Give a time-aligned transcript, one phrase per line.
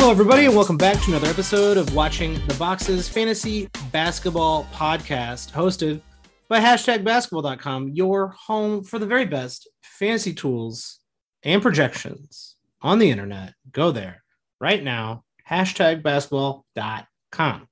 [0.00, 5.52] Hello, everybody, and welcome back to another episode of Watching the Boxes Fantasy Basketball Podcast,
[5.52, 6.00] hosted
[6.48, 11.00] by hashtag basketball.com, your home for the very best fantasy tools
[11.42, 13.52] and projections on the internet.
[13.72, 14.24] Go there
[14.58, 17.68] right now, hashtag basketball.com.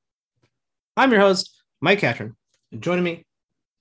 [0.98, 2.36] I'm your host, Mike Catron,
[2.72, 3.24] and joining me,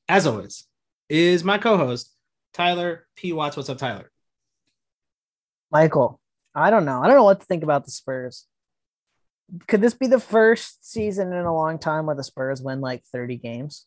[0.07, 0.63] as always,
[1.09, 2.15] is my co host,
[2.53, 3.33] Tyler P.
[3.33, 3.57] Watts.
[3.57, 4.09] What's up, Tyler?
[5.69, 6.21] Michael,
[6.57, 7.01] I don't know.
[7.01, 8.47] I don't know what to think about the Spurs.
[9.67, 13.03] Could this be the first season in a long time where the Spurs win like
[13.11, 13.85] 30 games?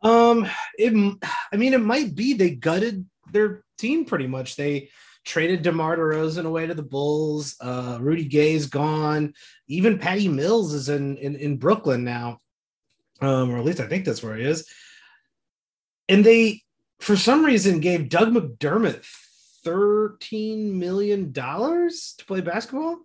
[0.00, 1.18] Um, it,
[1.52, 2.34] I mean, it might be.
[2.34, 4.54] They gutted their team pretty much.
[4.54, 4.90] They
[5.24, 7.56] traded DeMar DeRozan away to the Bulls.
[7.60, 9.34] Uh, Rudy Gay's gone.
[9.66, 12.40] Even Patty Mills is in, in, in Brooklyn now.
[13.20, 14.68] Um, or at least I think that's where he is.
[16.08, 16.62] And they,
[17.00, 19.04] for some reason, gave Doug McDermott
[19.64, 22.98] $13 million to play basketball.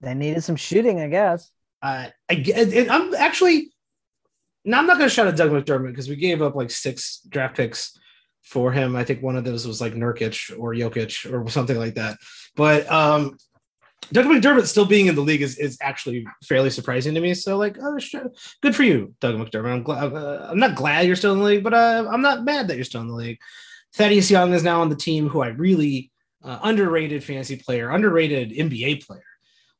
[0.00, 1.50] They needed some shooting, I guess.
[1.82, 3.70] Uh, I, I'm actually,
[4.64, 7.20] now I'm not going to shout at Doug McDermott because we gave up like six
[7.28, 7.98] draft picks
[8.42, 8.94] for him.
[8.96, 12.18] I think one of those was like Nurkic or Jokic or something like that.
[12.54, 13.36] But um,
[14.12, 17.34] Doug McDermott still being in the league is, is actually fairly surprising to me.
[17.34, 17.98] So like, oh,
[18.62, 19.72] good for you, Doug McDermott.
[19.72, 20.12] I'm glad.
[20.12, 22.76] Uh, I'm not glad you're still in the league, but uh, I'm not mad that
[22.76, 23.38] you're still in the league.
[23.94, 26.10] Thaddeus Young is now on the team, who I really
[26.44, 29.22] uh, underrated fantasy player, underrated NBA player.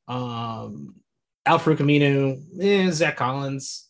[0.09, 0.97] Um,
[1.45, 3.89] Al-Farouq Aminu, eh, Zach Collins.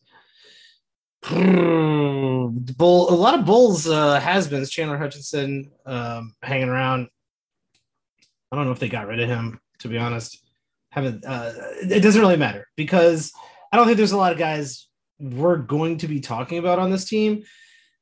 [1.30, 4.70] Bull, a lot of Bulls uh, has-beens.
[4.70, 7.08] Chandler Hutchinson um, hanging around.
[8.52, 9.60] I don't know if they got rid of him.
[9.80, 10.42] To be honest,
[10.90, 11.24] haven't.
[11.24, 13.32] Uh, it doesn't really matter because
[13.72, 14.86] I don't think there's a lot of guys
[15.18, 17.42] we're going to be talking about on this team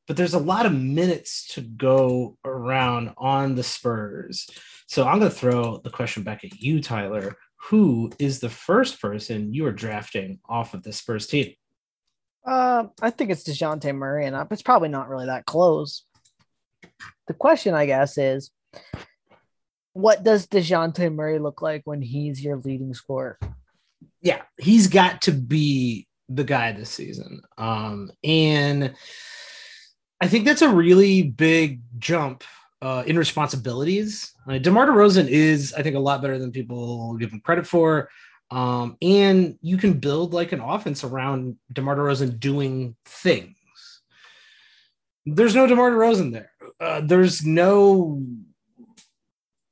[0.07, 4.49] but there's a lot of minutes to go around on the Spurs.
[4.87, 7.37] So I'm going to throw the question back at you, Tyler.
[7.69, 11.55] Who is the first person you are drafting off of the Spurs team?
[12.45, 16.05] Uh, I think it's DeJounte Murray, and it's probably not really that close.
[17.27, 18.51] The question, I guess, is
[19.95, 23.39] what does DeJounte Murray look like when he's your leading scorer?
[24.21, 27.41] Yeah, he's got to be the guy this season.
[27.57, 28.95] Um, and
[30.25, 32.45] I think that's a really big jump
[32.81, 34.33] uh, in responsibilities.
[34.49, 38.09] Uh, DeMar DeRozan is, I think, a lot better than people give him credit for.
[38.51, 43.55] Um, and you can build like an offense around DeMar DeRozan doing things.
[45.27, 46.53] There's no DeMar DeRozan there.
[46.81, 48.25] Uh, there's no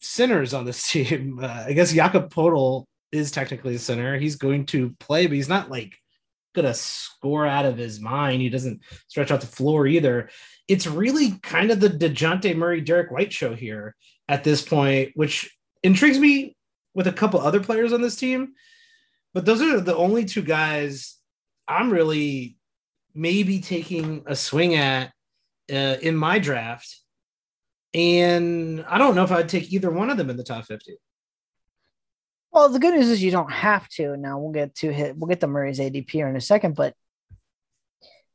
[0.03, 1.39] sinners on this team.
[1.43, 4.19] Uh, I guess Jakob Poeltl is technically a center.
[4.19, 5.95] He's going to play, but he's not like
[6.55, 8.43] gonna score out of his mind.
[8.43, 10.29] He doesn't stretch out the floor either.
[10.69, 13.97] It's really kind of the Dejounte Murray, Derrick White show here
[14.29, 16.57] at this point, which intrigues me
[16.95, 18.53] with a couple other players on this team.
[19.35, 21.17] But those are the only two guys
[21.67, 22.57] I'm really
[23.15, 25.13] maybe taking a swing at
[25.71, 26.99] uh, in my draft.
[27.95, 30.97] And I don't know if I'd take either one of them in the top 50.
[32.53, 34.17] Well, the good news is you don't have to.
[34.17, 35.17] Now we'll get to hit.
[35.17, 36.95] We'll get the Murray's ADP here in a second, but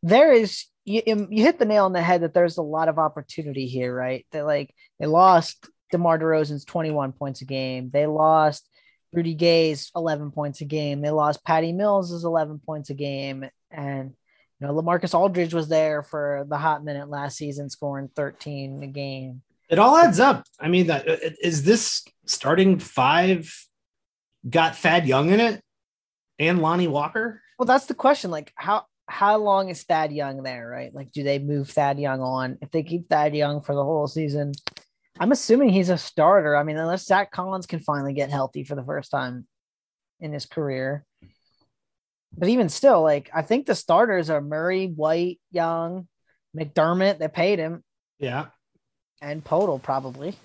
[0.01, 2.87] there is you, um, you hit the nail on the head that there's a lot
[2.87, 4.25] of opportunity here, right?
[4.31, 7.91] That like they lost DeMar DeRozan's 21 points a game.
[7.91, 8.67] They lost
[9.13, 11.01] Rudy Gay's 11 points a game.
[11.01, 14.15] They lost Patty Mills's 11 points a game, and
[14.59, 18.87] you know LaMarcus Aldridge was there for the hot minute last season, scoring 13 a
[18.87, 19.41] game.
[19.69, 20.45] It all adds up.
[20.59, 23.53] I mean, that uh, is this starting five
[24.49, 25.61] got Thad Young in it
[26.39, 27.41] and Lonnie Walker?
[27.57, 28.31] Well, that's the question.
[28.31, 30.93] Like, how how long is Thad Young there, right?
[30.93, 32.57] Like, do they move Thad Young on?
[32.61, 34.53] If they keep Thad Young for the whole season,
[35.19, 36.55] I'm assuming he's a starter.
[36.55, 39.47] I mean, unless Zach Collins can finally get healthy for the first time
[40.19, 41.05] in his career.
[42.37, 46.07] But even still, like I think the starters are Murray, White, Young,
[46.55, 47.17] McDermott.
[47.17, 47.83] They paid him.
[48.19, 48.47] Yeah.
[49.21, 50.35] And Poeltl probably.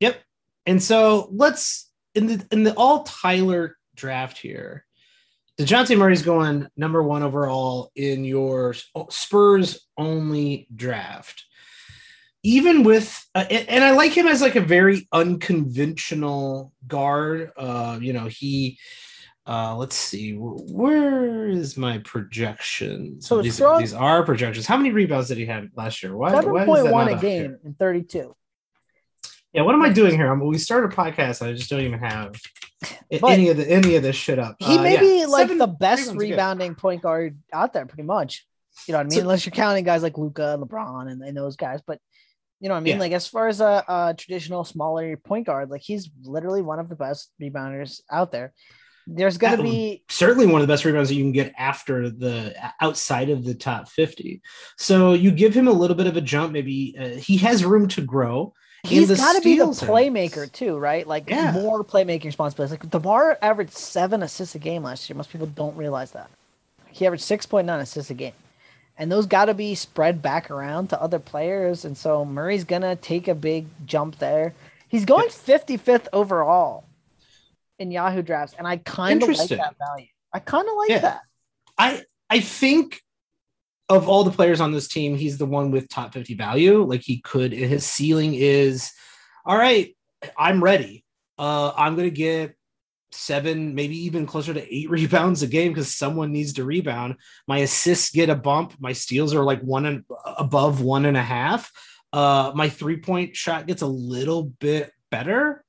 [0.00, 0.20] Yep.
[0.66, 4.84] And so let's in the in the all Tyler draft here,
[5.58, 8.74] DeJounte Murray's going number one overall in your
[9.08, 11.44] Spurs only draft.
[12.42, 17.52] Even with, uh, and I like him as like a very unconventional guard.
[17.56, 18.78] Uh, you know, he,
[19.46, 23.22] uh, let's see, where is my projection?
[23.22, 24.66] So these, these are projections.
[24.66, 26.14] How many rebounds did he have last year?
[26.14, 28.34] Why, 7.1 a game in 32.
[29.54, 30.30] Yeah, what am I doing here?
[30.30, 31.46] I'm, we started a podcast.
[31.46, 32.34] I just don't even have
[33.20, 34.56] but any of the any of this shit up.
[34.58, 35.00] He uh, may yeah.
[35.00, 36.78] be like Seven, the best rebounding good.
[36.78, 38.46] point guard out there, pretty much.
[38.88, 39.10] You know what I mean?
[39.12, 41.80] So, Unless you're counting guys like Luka, LeBron, and, and those guys.
[41.86, 42.00] But
[42.60, 42.94] You know what I mean?
[42.94, 43.00] Yeah.
[43.00, 46.88] Like as far as a, a traditional smaller point guard, like he's literally one of
[46.88, 48.52] the best rebounders out there.
[49.06, 52.10] There's gonna Um, be certainly one of the best rebounds that you can get after
[52.10, 54.42] the outside of the top 50.
[54.78, 56.52] So you give him a little bit of a jump.
[56.52, 58.54] Maybe uh, he has room to grow.
[58.84, 61.06] He's got to be the playmaker too, right?
[61.06, 61.52] Like Yeah.
[61.52, 62.72] more playmaking responsibilities.
[62.78, 65.16] Like Demar averaged seven assists a game last year.
[65.16, 66.30] Most people don't realize that.
[66.90, 68.34] He averaged six point nine assists a game,
[68.98, 71.84] and those got to be spread back around to other players.
[71.84, 74.54] And so Murray's gonna take a big jump there.
[74.88, 76.84] He's going fifty fifth overall
[77.78, 80.06] in Yahoo drafts, and I kind of like that value.
[80.32, 80.98] I kind of like Yeah.
[81.00, 81.20] that.
[81.78, 83.02] I I think
[83.88, 86.82] of all the players on this team, he's the one with top 50 value.
[86.84, 88.92] Like he could, his ceiling is
[89.44, 89.94] all right,
[90.38, 91.04] I'm ready.
[91.38, 92.56] Uh, I'm gonna get
[93.12, 97.16] seven, maybe even closer to eight rebounds a game because someone needs to rebound.
[97.46, 101.22] My assists get a bump, my steals are like one and above one and a
[101.22, 101.70] half.
[102.12, 105.64] Uh, my three-point shot gets a little bit better,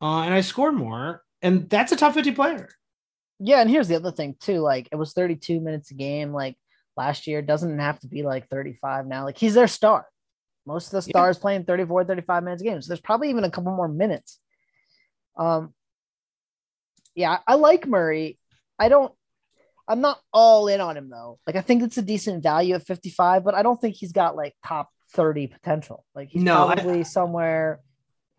[0.00, 1.22] uh, and I score more.
[1.42, 2.70] And that's a top 50 player.
[3.38, 4.60] Yeah, and here's the other thing too.
[4.60, 6.32] Like it was 32 minutes a game.
[6.32, 6.56] Like
[6.96, 9.24] last year, doesn't have to be like 35 now.
[9.24, 10.06] Like he's their star.
[10.66, 11.12] Most of the Yeah.
[11.12, 12.80] stars playing 34, 35 minutes a game.
[12.80, 14.38] So there's probably even a couple more minutes.
[15.36, 15.74] Um,
[17.14, 18.38] yeah, I like Murray.
[18.78, 19.12] I don't.
[19.86, 21.38] I'm not all in on him though.
[21.46, 24.34] Like I think it's a decent value at 55, but I don't think he's got
[24.34, 26.04] like top 30 potential.
[26.14, 27.80] Like he's No, I- probably somewhere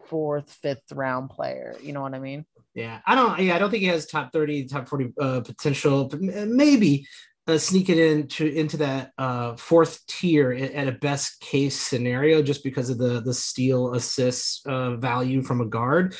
[0.07, 1.75] fourth, fifth round player.
[1.81, 2.45] You know what I mean?
[2.73, 3.39] Yeah, I don't.
[3.39, 7.07] Yeah, I don't think he has top thirty, top forty uh, potential, but maybe
[7.47, 12.63] uh, sneak it into into that uh, fourth tier at, a best case scenario, just
[12.63, 16.15] because of the the steal assists uh, value from a guard.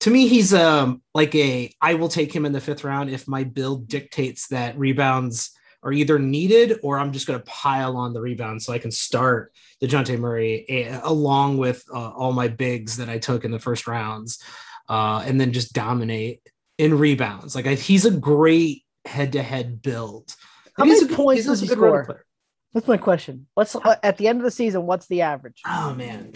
[0.00, 1.72] To me, he's um like a.
[1.80, 5.50] I will take him in the fifth round if my build dictates that rebounds
[5.84, 8.90] are either needed or I'm just going to pile on the rebounds so I can
[8.90, 9.52] start
[9.82, 13.86] DeJounte Murray eh, along with uh, all my bigs that I took in the first
[13.86, 14.42] rounds
[14.88, 16.40] uh, and then just dominate
[16.78, 17.54] in rebounds.
[17.54, 20.34] Like I, he's a great head-to-head build.
[20.76, 22.24] How many points does he score?
[22.72, 23.46] That's my question.
[23.54, 24.86] What's at the end of the season?
[24.86, 25.60] What's the average?
[25.66, 26.32] Oh man.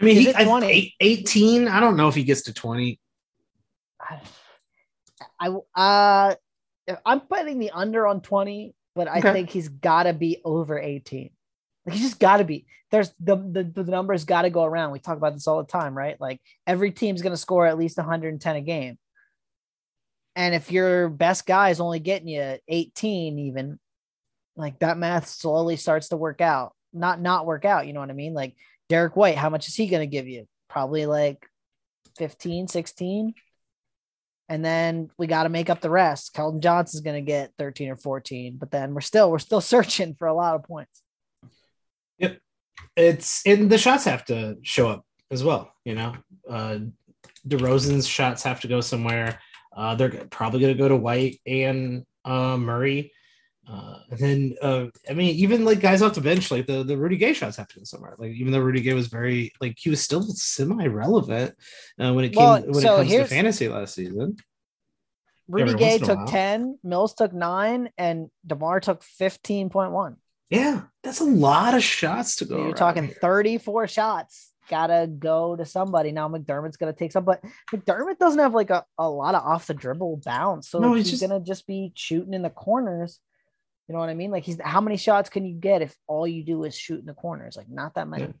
[0.00, 0.66] I mean, Is he, I, 20?
[0.66, 1.68] eight- 18.
[1.68, 2.98] I don't know if he gets to 20.
[5.40, 6.34] I uh,
[7.06, 9.32] I'm putting the under on 20, but I Okay.
[9.32, 11.30] think he's got to be over 18.
[11.86, 12.66] Like he's just got to be.
[12.90, 14.92] There's the the, the numbers got to go around.
[14.92, 16.20] We talk about this all the time, right?
[16.20, 18.98] Like every team's going to score at least 110 a game.
[20.34, 23.78] And if your best guy is only getting you 18 even,
[24.56, 26.74] like that math slowly starts to work out.
[26.92, 28.34] Not not work out, you know what I mean?
[28.34, 28.54] Like
[28.88, 30.46] Derrick White, how much is he going to give you?
[30.68, 31.46] Probably like
[32.18, 33.34] 15, 16.
[34.48, 36.34] And then we got to make up the rest.
[36.34, 40.14] Keldon Johnson's going to get 13 or 14, but then we're still we're still searching
[40.14, 41.02] for a lot of points.
[42.18, 42.38] Yep.
[42.96, 45.72] It's and the shots have to show up as well.
[45.84, 46.14] You know,
[46.48, 46.78] uh,
[47.48, 49.40] DeRozan's shots have to go somewhere.
[49.76, 53.12] Uh, they're probably going to go to White and uh, Murray.
[53.68, 56.96] Uh, and then, uh, I mean, even like guys off the bench, like the, the
[56.96, 58.14] Rudy Gay shots have to go somewhere.
[58.18, 61.54] Like, even though Rudy Gay was very, like, he was still semi relevant
[61.98, 64.36] uh, when it came, Well, when so it comes to fantasy last season.
[65.48, 70.16] Rudy Gay once in a took 10, Mills took 9 and DeMar took 15.1.
[70.50, 72.64] Yeah, that's a lot of shots to go.
[72.64, 73.16] You're talking here.
[73.20, 74.51] 34 shots.
[74.68, 76.12] Gotta go to somebody.
[76.12, 77.42] Now McDermott's gonna take some, but
[77.72, 80.68] McDermott doesn't have like a, a lot of off the dribble bounce.
[80.70, 83.18] So No, like, he's he's just- gonna just be shooting in the corners.
[83.88, 84.30] You know what I mean?
[84.30, 87.06] Like he's how many shots can you get if all you do is shoot in
[87.06, 87.56] the corners?
[87.56, 88.24] Like not that many.
[88.24, 88.32] Yeah.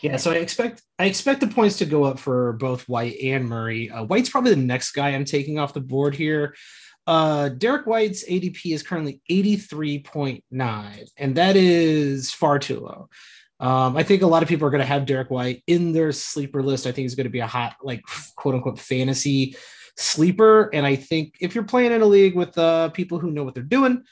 [0.00, 3.48] Yeah, so I expect I expect the points to go up for both White and
[3.48, 3.90] Murray.
[3.90, 6.54] Uh, White's probably the next guy I'm taking off the board here.
[7.06, 13.08] Uh, Derrick White's ADP is currently 83.9, and that is far too low.
[13.62, 16.10] Um, I think a lot of people are going to have Derrick White in their
[16.10, 16.84] sleeper list.
[16.84, 18.02] I think he's going to be a hot, like
[18.34, 19.56] quote unquote, fantasy
[19.96, 20.68] sleeper.
[20.74, 23.54] And I think if you're playing in a league with uh, people who know what
[23.54, 24.02] they're doing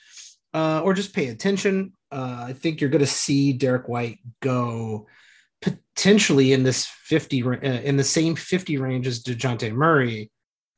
[0.55, 5.09] uh, or just pay attention, uh, I think you're going to see Derrick White go
[5.61, 10.31] potentially in this 50 ra- uh, in the same 50 range as DeJounte Murray.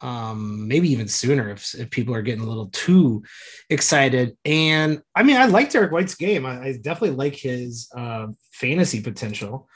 [0.03, 3.23] Um, maybe even sooner if, if people are getting a little too
[3.71, 4.37] excited.
[4.45, 6.45] And I mean, I like Derrick White's game.
[6.45, 9.69] I, I definitely like his uh, fantasy potential.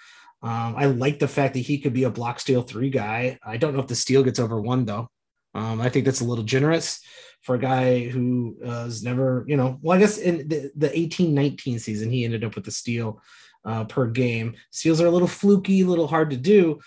[0.43, 3.39] Um, I like the fact that he could be a block steal three guy.
[3.45, 5.09] I don't know if the steal gets over one though.
[5.55, 7.01] Um, I think that's a little generous
[7.43, 10.97] for a guy who uh, has never, you know, well, I guess in the, the
[10.99, 13.23] 18 19 season, he ended up with a steal
[13.65, 14.55] uh, per game.
[14.71, 16.81] Steals are a little fluky, a little hard to do.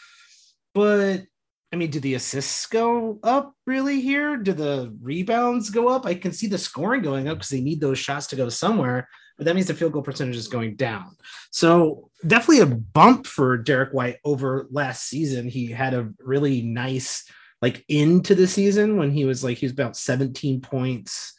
[0.73, 1.23] But
[1.71, 4.37] I mean, do the assists go up really here?
[4.37, 6.05] Do the rebounds go up?
[6.05, 9.07] I can see the scoring going up because they need those shots to go somewhere.
[9.37, 11.15] but that means the field goal percentage is going down.
[11.51, 15.47] So definitely a bump for Derrick White over last season.
[15.47, 17.23] He had a really nice
[17.61, 21.33] like into the season when he was like he was about 17 points,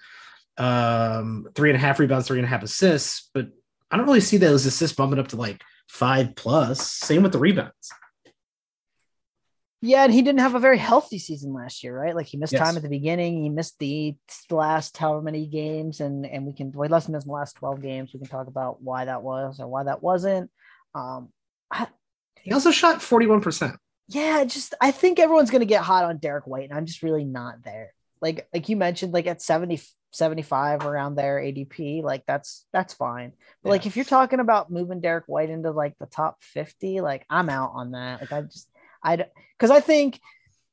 [0.58, 3.30] um, three and a half rebounds, three and a half assists.
[3.34, 3.48] But
[3.90, 6.88] I don't really see those assists bumping up to like five plus.
[6.88, 7.90] Same with the rebounds.
[9.82, 12.14] Yeah, and he didn't have a very healthy season last year, right?
[12.14, 12.60] Like he missed Yes.
[12.66, 13.42] time at the beginning.
[13.42, 14.14] He missed the
[14.50, 17.80] last however many games, and and we can well, he less than the last twelve
[17.80, 18.10] games.
[18.12, 20.50] We can talk about why that was or why that wasn't.
[20.94, 21.30] Um,
[21.70, 21.86] I,
[22.42, 23.76] He also shot 41%.
[24.08, 27.24] yeah, just I think everyone's gonna get hot on Derrick White, and I'm just really
[27.24, 27.94] not there.
[28.20, 29.80] Like like you mentioned, like at 70,
[30.12, 33.32] 75 around there ADP, like that's that's fine.
[33.62, 37.24] But like if you're talking about moving Derrick White into like the top 50, like
[37.30, 38.20] I'm out on that.
[38.20, 38.68] Like I just
[39.02, 39.24] I
[39.58, 40.20] because I think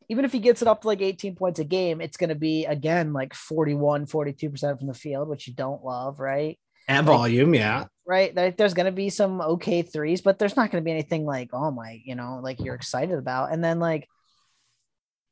[0.10, 2.36] even if he gets it up to like 18 points a game, it's going to
[2.36, 6.58] be again like 41, 42% from the field, which you don't love, right?
[6.88, 7.86] At Like- volume, yeah.
[8.06, 8.34] Right.
[8.34, 11.26] There- There's going to be some okay threes, but there's not going to be anything
[11.26, 13.52] like, oh my, you know, like you're excited about.
[13.52, 14.08] And then like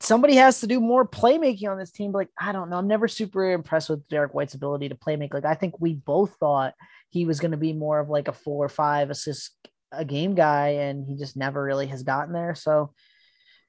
[0.02, 2.12] somebody has to do more playmaking on this team.
[2.12, 2.78] But like, I don't know.
[2.78, 5.34] I'm never super impressed with Derrick White's ability to play make.
[5.34, 6.74] Like, I think we both thought
[7.10, 9.54] he was going to be more of like a four or five assist
[9.96, 12.56] a game guy, and he just never really has gotten there.
[12.56, 12.94] So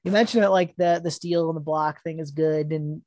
[0.03, 2.71] you mentioned it like the the steal and the block thing is good.
[2.71, 3.01] And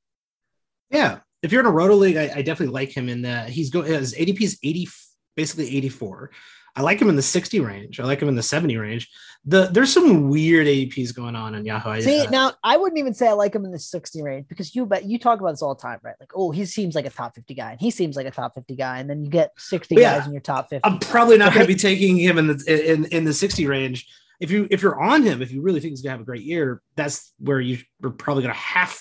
[0.91, 1.21] Yeah.
[1.43, 3.49] If you're in a roto league, I, I definitely like him in that.
[3.49, 4.89] He's going his ADP is 80,
[5.37, 6.31] basically 84.
[6.77, 7.99] I like him in the 60 range.
[8.01, 9.11] I like him in the 70 range.
[9.45, 11.91] The there's some weird ADPs going on in Yahoo.
[11.91, 14.47] I- See, uh, now I wouldn't even say I like him in the 60 range
[14.49, 16.15] because you bet you talk about this all the time, right?
[16.21, 18.55] Like, oh, he seems like a top 50 guy, and he seems like a top
[18.55, 20.19] 50 guy, and then you get 60 Yeah.
[20.19, 20.83] guys in your top 50.
[20.85, 24.07] I'm probably not gonna be taking him in the in in the 60 range.
[24.41, 26.25] If you if you're on him, if you really think he's going to have a
[26.25, 28.99] great year, that's where you are probably going to have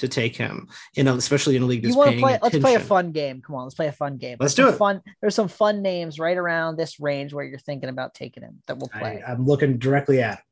[0.00, 0.68] to take him.
[0.94, 2.38] You know, especially in a league that's you want to play?
[2.42, 3.40] Let's play a fun game.
[3.40, 4.36] Come on, let's play a fun game.
[4.40, 4.78] Let's There's do it.
[4.78, 5.02] Fun.
[5.20, 8.78] There's some fun names right around this range where you're thinking about taking him that
[8.78, 9.22] we'll play.
[9.26, 10.42] I, I'm looking directly at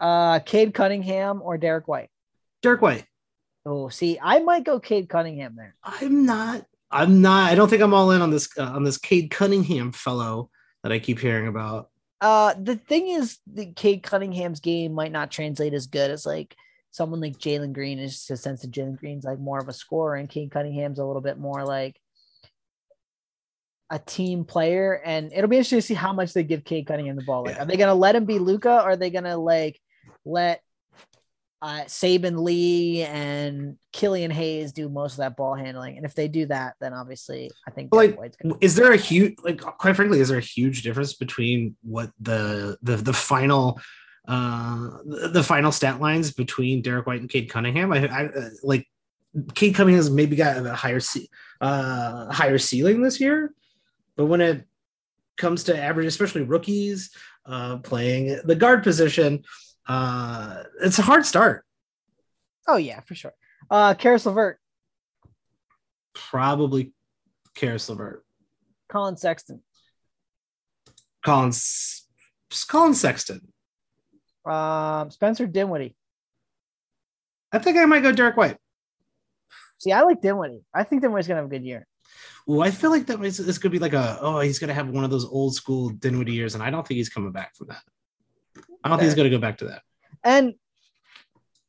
[0.00, 2.10] uh, Cade Cunningham or Derrick White.
[2.62, 3.04] Derrick White.
[3.66, 5.74] Oh, see, I might go Cade Cunningham there.
[5.82, 6.64] I'm not.
[6.90, 7.52] I'm not.
[7.52, 10.50] I don't think I'm all in on this uh, on this Cade Cunningham fellow
[10.82, 11.90] that I keep hearing about.
[12.20, 16.54] Uh, the thing is, the Cade Cunningham's game might not translate as good as like
[16.90, 17.98] someone like Jalen Green.
[17.98, 20.98] Is just a sense that Jalen Green's like more of a scorer, and Cade Cunningham's
[20.98, 22.00] a little bit more like
[23.90, 25.00] a team player.
[25.04, 27.44] And it'll be interesting to see how much they give Cade Cunningham the ball.
[27.44, 27.62] Like, Yeah.
[27.62, 28.70] are they gonna let him be Luka?
[28.70, 29.80] Or are they gonna like
[30.24, 30.62] let
[31.62, 35.96] uh, Saben Lee and Killian Hayes do most of that ball handling?
[35.96, 38.16] And if they do that, then obviously I think Like,
[38.60, 42.78] Is there a huge like quite frankly, is there a huge difference between what the
[42.82, 43.80] the the final
[44.28, 47.92] uh the, the final stat lines between Derrick White and Cade Cunningham?
[47.92, 48.86] I, I uh, like
[49.54, 51.28] Cade Cunningham has maybe got a higher ce-
[51.60, 53.52] uh higher ceiling this year,
[54.16, 54.66] but when it
[55.36, 57.10] comes to average, especially rookies
[57.46, 59.42] uh playing the guard position,
[59.86, 61.64] uh it's a hard start.
[62.68, 63.32] Oh yeah, for sure.
[63.70, 64.56] Uh, Karis LeVert,
[66.12, 66.92] Probably
[67.54, 68.24] Karis LeVert.
[68.88, 69.62] Collin Sexton,
[71.24, 72.06] Collins
[72.68, 73.52] Collin Sexton.
[74.50, 75.94] Um, Spencer Dinwiddie.
[77.52, 78.56] I think I might go Derrick White.
[79.78, 80.62] See, I like Dinwiddie.
[80.74, 81.86] I think Dinwiddie's gonna have a good year.
[82.46, 84.88] Well, I feel like that was this could be like a oh he's gonna have
[84.88, 87.68] one of those old school Dinwiddie years, and I don't think he's coming back from
[87.68, 87.82] that.
[88.84, 89.82] I don't think he's gonna go back to that.
[90.22, 90.54] And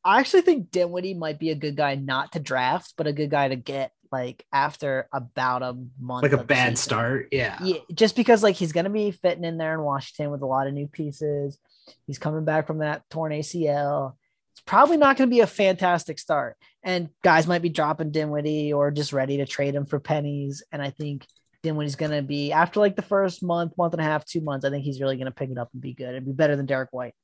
[0.04, 3.30] I actually think Dinwiddie might be a good guy not to draft, but a good
[3.30, 6.22] guy to get like after about a month.
[6.22, 6.76] Like a bad season.
[6.76, 7.28] start.
[7.32, 7.58] Yeah.
[7.62, 10.66] Yeah, just because like he's gonna be fitting in there in Washington with a lot
[10.66, 11.58] of new pieces.
[12.06, 14.14] He's coming back from that torn ACL.
[14.52, 18.72] It's probably not going to be a fantastic start, and guys might be dropping Dinwiddie
[18.72, 20.62] or just ready to trade him for pennies.
[20.72, 21.26] And I think
[21.62, 24.64] Dinwiddie's going to be after like the first month, month and a half, two months.
[24.64, 26.56] I think he's really going to pick it up and be good and be better
[26.56, 27.14] than Derrick White.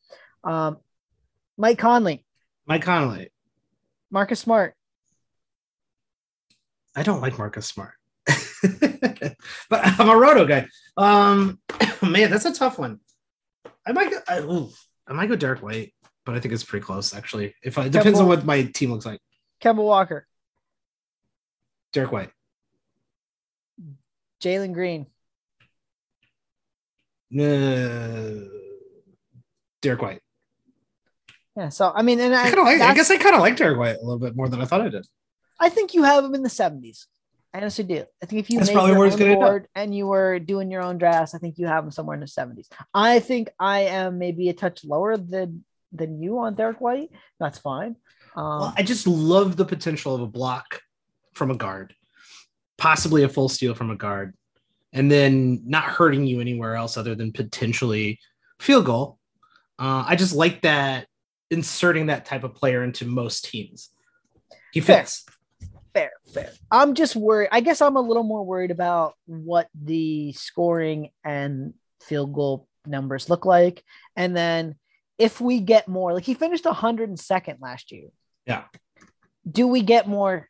[0.44, 0.78] Um,
[1.56, 2.24] Mike Conley,
[2.66, 3.30] Mike Conley.
[4.10, 4.74] Marcus Smart.
[6.96, 7.94] I don't like Marcus Smart.
[8.26, 9.36] but
[9.70, 10.66] I'm a roto guy.
[10.96, 11.60] Um
[12.02, 13.00] man, that's a tough one.
[13.88, 14.68] I might go I, ooh,
[15.06, 15.94] I might go Derrick White,
[16.26, 17.54] but I think it's pretty close actually.
[17.62, 19.18] If I, it depends on what my team looks like.
[19.62, 20.26] Kemba Walker,
[21.94, 22.30] Derrick White.
[24.42, 25.06] Jalen Green,
[27.30, 28.48] No.
[29.80, 30.20] Derrick White.
[31.56, 31.68] yeah.
[31.70, 32.80] So I mean, and I I, like.
[32.80, 34.80] I guess I kind of like Derrick White a little bit more than I thought
[34.82, 35.06] I did.
[35.60, 37.06] I think you have him in the 70s.
[37.54, 38.04] I honestly do.
[38.22, 40.06] I think if you That's made probably your where own gonna end board and you
[40.06, 42.68] were doing your own drafts, I think you have him somewhere in the 70s.
[42.92, 47.10] I think I am maybe a touch lower than than you on Derrick White.
[47.40, 47.96] That's fine.
[48.36, 50.82] Um, Well, I just love the potential of a block
[51.32, 51.94] from a guard,
[52.76, 54.34] possibly a full steal from a guard.
[54.92, 58.18] and then not hurting you anywhere else other than potentially
[58.58, 59.18] field goal.
[59.78, 61.06] Uh, I just like that
[61.50, 63.90] inserting that type of player into most teams.
[64.72, 65.24] He fits.
[65.26, 65.34] Fair,
[65.98, 66.10] fair.
[66.32, 66.52] fair.
[66.70, 67.48] I'm just worried.
[67.52, 73.28] I guess I'm a little more worried about what the scoring and field goal numbers
[73.28, 73.82] look like.
[74.16, 74.76] And then
[75.18, 78.08] if we get more, like he finished 102nd last year.
[78.46, 78.64] Yeah.
[79.50, 80.48] Do we get more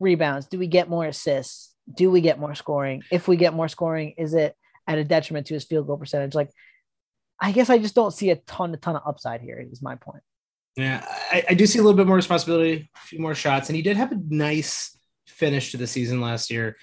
[0.00, 0.46] rebounds?
[0.46, 1.74] Do we get more assists?
[1.92, 3.02] Do we get more scoring?
[3.10, 4.54] If we get more scoring, is it
[4.86, 6.34] at a detriment to his field goal percentage?
[6.34, 6.50] Like,
[7.40, 9.64] I guess I just don't see a ton, a ton of upside here.
[9.70, 10.22] Is my point.
[10.76, 13.76] Yeah, I, I do see a little bit more responsibility, a few more shots, and
[13.76, 16.76] he did have a nice finish to the season last year.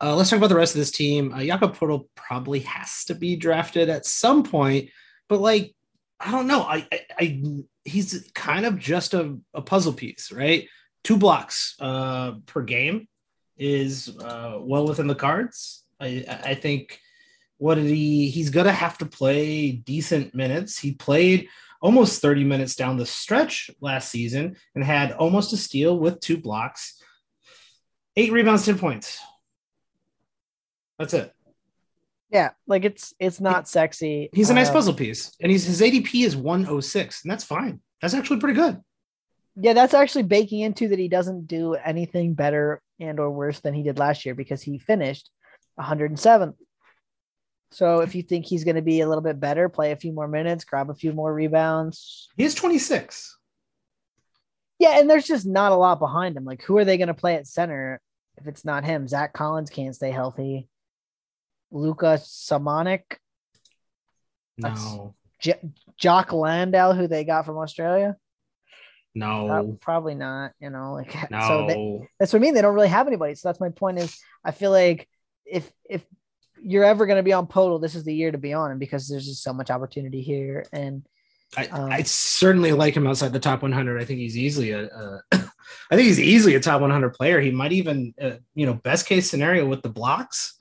[0.00, 1.32] Uh, let's talk about the rest of this team.
[1.32, 4.90] Uh, Jakob Poeltl probably has to be drafted at some point,
[5.28, 5.74] but like,
[6.18, 6.62] I don't know.
[6.62, 7.42] I, I, I
[7.84, 10.66] he's kind of just a, a, puzzle piece, right?
[11.04, 13.06] Two blocks uh, per game
[13.56, 15.84] is uh, well within the cards.
[16.00, 17.00] I, I think
[17.58, 18.28] what did he?
[18.28, 20.78] He's gonna have to play decent minutes.
[20.78, 21.48] He played
[21.86, 26.36] almost 30 minutes down the stretch last season and had almost a steal with two
[26.36, 27.00] blocks,
[28.16, 29.20] eight rebounds, 10 points.
[30.98, 31.32] That's it.
[32.28, 34.30] Yeah, like it's it's not sexy.
[34.32, 37.80] He's a nice uh, puzzle piece, and he's his ADP is 106, and that's fine.
[38.02, 38.80] That's actually pretty good.
[39.54, 43.74] Yeah, that's actually baking into that he doesn't do anything better and or worse than
[43.74, 45.30] he did last year because he finished
[45.78, 46.56] 107th.
[47.70, 50.12] So if you think he's going to be a little bit better, play a few
[50.12, 52.28] more minutes, grab a few more rebounds.
[52.36, 53.36] He's 26.
[54.78, 56.44] Yeah, and there's just not a lot behind him.
[56.44, 58.00] Like, who are they going to play at center
[58.36, 59.08] if it's not him?
[59.08, 60.68] Zach Collins can't stay healthy.
[61.70, 63.16] Luka Samanic.
[64.58, 65.14] No.
[65.40, 65.60] J-
[65.96, 68.16] Jock Landale, who they got from Australia.
[69.14, 70.52] No, uh, probably not.
[70.60, 71.40] You know, like no.
[71.48, 72.54] so they, that's what I mean.
[72.54, 73.34] They don't really have anybody.
[73.34, 73.98] So that's my point.
[73.98, 75.08] Is I feel like
[75.46, 76.04] if if
[76.62, 78.78] you're ever going to be on Poeltl, this is the year to be on him
[78.78, 80.64] because there's just so much opportunity here.
[80.72, 81.06] And
[81.56, 84.00] I, um, I certainly like him outside the top 100.
[84.00, 87.40] I think he's easily a, a I think he's easily a top 100 player.
[87.40, 90.58] He might even, uh, you know, best case scenario with the blocks,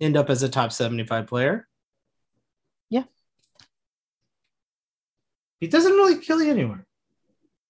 [0.00, 1.68] end up as a top 75 player.
[2.90, 3.04] Yeah.
[5.60, 6.86] He doesn't really kill you anywhere.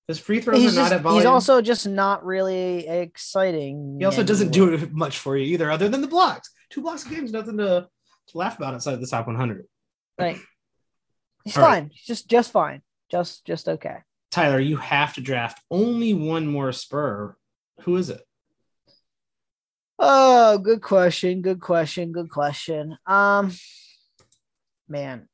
[0.07, 1.21] His free throws he's are just, not at volume.
[1.21, 3.97] He's also just not really exciting.
[3.99, 6.51] He also doesn't do much for you either, other than the blocks.
[6.71, 7.89] Two blocks a game is nothing to,
[8.29, 9.67] to laugh about outside the top 100.
[10.19, 10.39] Right.
[11.45, 11.85] He's All fine.
[11.85, 11.93] Right.
[12.05, 12.83] Just just fine.
[13.11, 13.99] Just just okay.
[14.31, 17.37] Tyler, you have to draft only one more Spur.
[17.83, 18.21] Who is it?
[19.99, 21.41] Oh, good question.
[21.41, 22.13] Good question.
[22.13, 22.99] Good question.
[23.07, 23.53] Um,
[24.89, 25.29] man,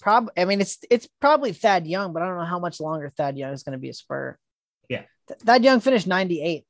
[0.00, 3.12] Prob I mean it's it's probably Thad Young, but I don't know how much longer
[3.16, 4.36] Thad Young is going to be a Spur.
[4.88, 5.02] Yeah.
[5.28, 6.64] Th- Thad Young finished 98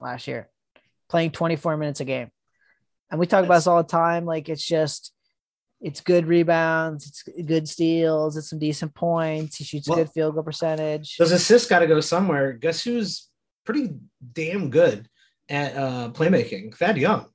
[0.00, 0.48] last year,
[1.08, 2.30] playing 24 minutes a game.
[3.10, 3.46] And we talk That's...
[3.46, 4.24] about this all the time.
[4.24, 5.12] Like it's just
[5.80, 9.56] it's good rebounds, it's good steals, it's some decent points.
[9.56, 11.16] He shoots well, a good field goal percentage.
[11.16, 12.54] Those assists got to go somewhere.
[12.54, 13.28] Guess who's
[13.64, 13.90] pretty
[14.32, 15.08] damn good
[15.48, 16.74] at uh, playmaking?
[16.74, 17.26] Thad Young.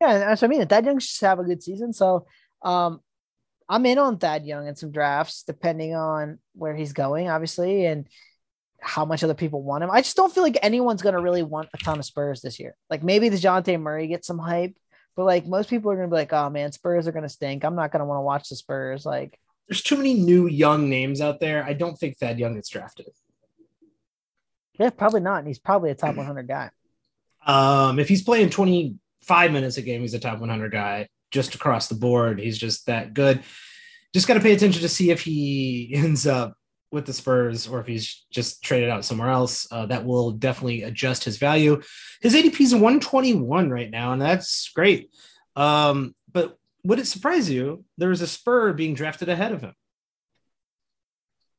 [0.00, 0.66] Yeah, that's what I mean.
[0.66, 1.92] Thad Young should have a good season.
[1.92, 2.26] So
[2.62, 3.00] um,
[3.68, 8.06] I'm in on Thad Young in some drafts, depending on where he's going, obviously, and
[8.82, 9.90] how much other people want him.
[9.90, 12.58] I just don't feel like anyone's going to really want a ton of Spurs this
[12.58, 12.74] year.
[12.88, 14.74] Like maybe the Dejounte Murray gets some hype,
[15.16, 17.28] but like most people are going to be like, oh man, Spurs are going to
[17.28, 17.64] stink.
[17.64, 19.04] I'm not going to want to watch the Spurs.
[19.04, 19.38] Like,
[19.68, 21.64] there's too many new young names out there.
[21.64, 23.06] I don't think Thad Young gets drafted.
[24.78, 25.38] Yeah, probably not.
[25.38, 26.70] And he's probably a top 100 guy.
[27.46, 31.88] Um, if he's playing 25 minutes a game, he's a top 100 guy just across
[31.88, 32.40] the board.
[32.40, 33.42] He's just that good.
[34.12, 36.54] Just got to pay attention to see if he ends up
[36.92, 39.66] with the Spurs or if he's just traded out somewhere else.
[39.70, 41.80] Uh, that will definitely adjust his value.
[42.20, 45.10] His ADP is 121 right now, and that's great.
[45.56, 49.74] Um, but would it surprise you there is a Spur being drafted ahead of him?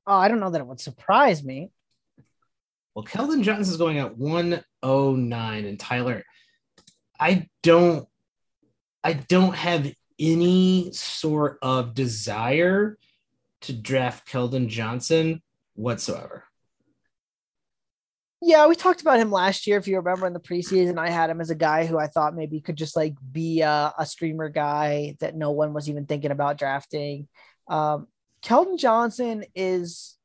[0.07, 1.71] Oh, I don't know that it would surprise me.
[2.95, 6.23] Well, Keldon Johnson is going at 109, and Tyler,
[7.19, 8.07] I don't
[9.03, 12.97] I don't have any sort of desire
[13.62, 15.41] to draft Keldon Johnson
[15.76, 16.45] whatsoever.
[18.43, 19.78] Yeah, we talked about him last year.
[19.78, 22.36] If you remember in the preseason, I had him as a guy who I thought
[22.36, 26.32] maybe could just like be a, a streamer guy that no one was even thinking
[26.32, 27.28] about drafting.
[27.67, 28.08] Um,
[28.43, 30.17] Keldon Johnson is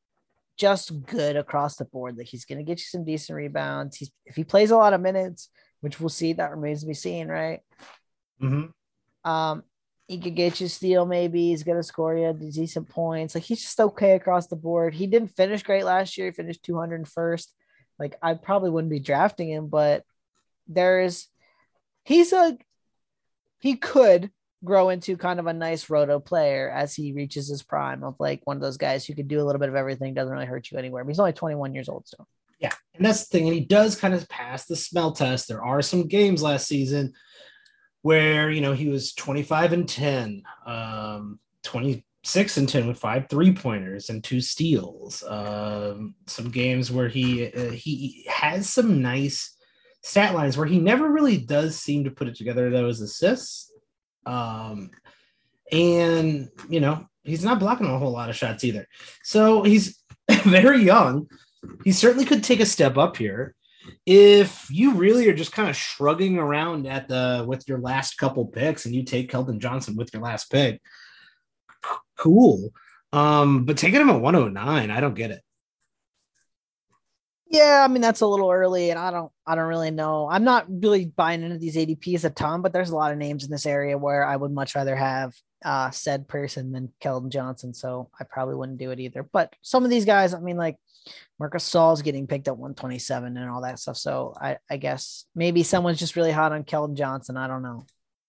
[0.56, 2.16] just good across the board.
[2.16, 3.98] Like he's going to get you some decent rebounds.
[3.98, 6.94] He's if he plays a lot of minutes, which we'll see, that remains to be
[6.94, 7.60] seen, right?
[8.40, 9.30] Mm-hmm.
[9.30, 9.62] Um,
[10.06, 13.34] he could get you steal, maybe he's gonna score you decent points.
[13.34, 14.94] Like he's just okay across the board.
[14.94, 17.48] He didn't finish great last year, he finished 201st.
[17.98, 20.04] Like I probably wouldn't be drafting him, but
[20.68, 21.28] there's
[22.04, 22.56] he's a
[23.60, 24.30] he could
[24.64, 28.40] grow into kind of a nice roto player as he reaches his prime of like
[28.44, 30.70] one of those guys who could do a little bit of everything, doesn't really hurt
[30.70, 31.04] you anywhere.
[31.04, 32.26] But he's only 21 years old still.
[32.60, 33.46] Yeah, and that's the thing.
[33.46, 35.48] And he does kind of pass the smell test.
[35.48, 37.12] There are some games last season
[38.06, 43.52] where you know he was 25 and 10, um, 26 and 10 with five three
[43.52, 45.24] pointers and two steals.
[45.24, 49.56] Um, some games where he uh, he has some nice
[50.02, 52.70] stat lines where he never really does seem to put it together.
[52.70, 53.72] Those assists,
[54.24, 54.92] um,
[55.72, 58.86] and you know he's not blocking a whole lot of shots either.
[59.24, 60.00] So he's
[60.44, 61.26] very young
[61.84, 63.55] he certainly could take a step up here.
[64.04, 68.46] If you really are just kind of shrugging around at the with your last couple
[68.46, 70.80] picks and you take Keldon Johnson with your last pick,
[72.16, 72.70] cool.
[73.12, 75.42] Um, but taking him at 109, I don't get it.
[77.48, 80.28] Yeah, I mean that's a little early, and I don't, I don't really know.
[80.28, 83.44] I'm not really buying into these ADPs a ton, but there's a lot of names
[83.44, 85.32] in this area where I would much rather have
[85.64, 89.22] uh, said person than Keldon Johnson, so I probably wouldn't do it either.
[89.22, 90.76] But some of these guys, I mean, like
[91.38, 93.96] Marc Gasol's getting picked at 127 and all that stuff.
[93.96, 97.36] So I, I guess maybe someone's just really hot on Keldon Johnson.
[97.36, 97.86] I don't know.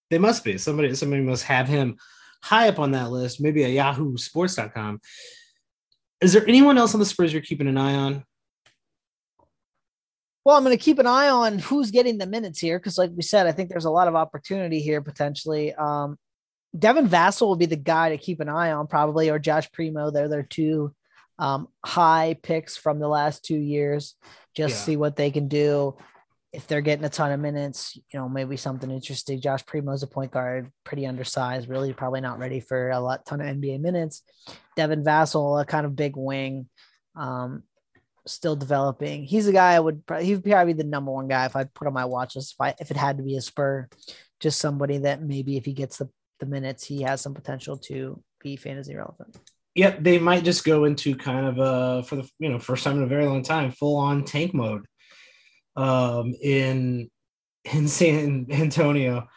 [0.09, 0.93] They must be somebody.
[0.95, 1.97] Somebody must have him
[2.41, 3.41] high up on that list.
[3.41, 5.01] Maybe a Yahoo Sports.com.
[6.21, 8.23] Is there anyone else on the Spurs you're keeping an eye on?
[10.43, 13.11] Well, I'm going to keep an eye on who's getting the minutes here because, like
[13.13, 15.73] we said, I think there's a lot of opportunity here potentially.
[15.73, 16.17] Um,
[16.77, 20.09] Devin Vassell will be the guy to keep an eye on, probably, or Josh Primo.
[20.09, 20.93] They're their two
[21.39, 24.15] um, high picks from the last two years.
[24.55, 24.81] Just yeah.
[24.81, 25.95] see what they can do.
[26.53, 29.41] If they're getting a ton of minutes, you know, maybe something interesting.
[29.41, 33.41] Josh Primo's a point guard, pretty undersized, really probably not ready for a lot ton
[33.41, 34.23] of NBA minutes.
[34.75, 36.67] Devin Vassell, a kind of big wing,
[37.15, 37.63] um,
[38.25, 39.23] still developing.
[39.23, 41.87] He's a guy I would he'd probably be the number one guy if I put
[41.87, 43.87] on my watch list if I if it had to be a spur.
[44.39, 48.23] Just somebody that maybe if he gets the, the minutes, he has some potential to
[48.39, 49.37] be fantasy relevant
[49.77, 52.97] yep, they might just go into kind of a for the you know first time
[52.97, 54.85] in a very long time, full on tank mode
[55.75, 57.09] um, in
[57.73, 59.27] in San Antonio.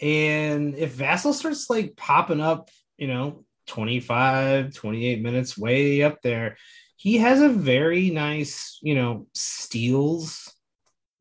[0.00, 6.58] And if Vassell starts like popping up, you know, 25, 28 minutes way up there,
[6.96, 10.52] he has a very nice, you know, steals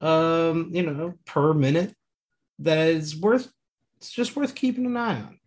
[0.02, 1.94] um, you know, per minute
[2.60, 3.50] that is worth
[3.98, 5.40] it's just worth keeping an eye on.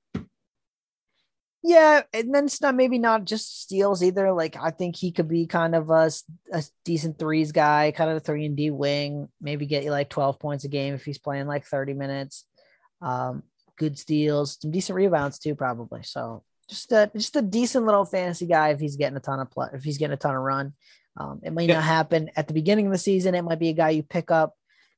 [1.62, 4.32] Yeah, and then it's not maybe not just steals either.
[4.32, 6.10] Like I think he could be kind of a,
[6.52, 9.28] a decent threes guy, kind of a three and D wing.
[9.40, 12.44] Maybe get you like twelve points a game if he's playing like thirty minutes.
[13.02, 13.42] Um,
[13.76, 16.02] good steals, some decent rebounds too, probably.
[16.04, 19.50] So just a just a decent little fantasy guy if he's getting a ton of
[19.50, 20.74] play, if he's getting a ton of run.
[21.16, 21.74] Um, it might yeah.
[21.74, 23.34] not happen at the beginning of the season.
[23.34, 24.54] It might be a guy you pick up.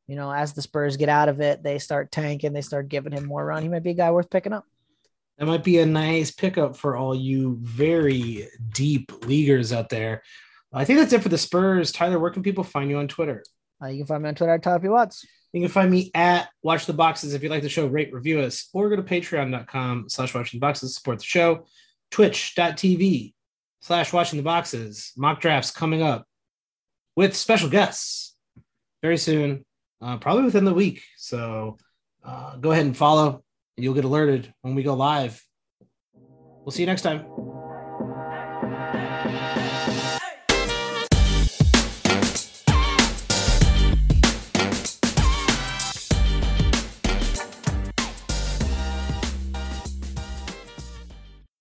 [0.07, 3.13] You know, as the Spurs get out of it, they start tanking, they start giving
[3.13, 3.63] him more run.
[3.63, 4.67] He might be a guy worth picking up.
[5.41, 10.23] That might be a nice pickup for all you very deep leaguers out there.
[10.71, 11.93] I think that's it for the Spurs.
[11.93, 13.43] Tyler, where can people find you on Twitter?
[13.83, 14.89] Uh, you can find me on Twitter at Tyler P.
[14.89, 15.25] Watts.
[15.55, 18.41] You can find me at Watch the Boxes if you like the show, rate, review
[18.41, 21.65] us, or go to patreon.com slash watching the boxes, support the show,
[22.11, 23.33] twitch.tv
[23.81, 26.27] slash watching the boxes, mock drafts coming up
[27.17, 28.37] with special guests
[29.03, 29.65] very soon,
[30.03, 31.03] uh, probably within the week.
[31.17, 31.79] So
[32.23, 33.43] uh, go ahead and follow,
[33.83, 35.45] you'll get alerted when we go live.
[36.65, 37.25] We'll see you next time.